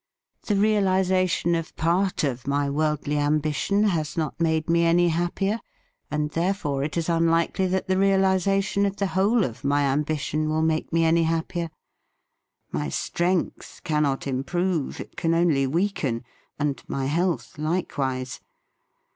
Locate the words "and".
6.09-6.31, 16.57-16.81